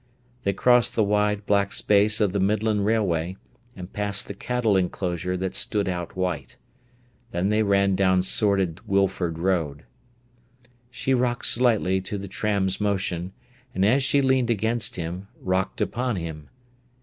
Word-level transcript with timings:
They 0.45 0.53
crossed 0.53 0.95
the 0.95 1.03
wide, 1.03 1.45
black 1.45 1.71
space 1.71 2.19
of 2.19 2.31
the 2.31 2.39
Midland 2.39 2.87
Railway, 2.87 3.37
and 3.75 3.93
passed 3.93 4.27
the 4.27 4.33
cattle 4.33 4.75
enclosure 4.75 5.37
that 5.37 5.53
stood 5.53 5.87
out 5.87 6.15
white. 6.17 6.57
Then 7.29 7.49
they 7.49 7.61
ran 7.61 7.95
down 7.95 8.23
sordid 8.23 8.79
Wilford 8.87 9.37
Road. 9.37 9.83
She 10.89 11.13
rocked 11.13 11.45
slightly 11.45 12.01
to 12.01 12.17
the 12.17 12.27
tram's 12.27 12.81
motion, 12.81 13.31
and 13.75 13.85
as 13.85 14.01
she 14.01 14.23
leaned 14.23 14.49
against 14.49 14.95
him, 14.95 15.27
rocked 15.39 15.81
upon 15.81 16.15
him. 16.15 16.49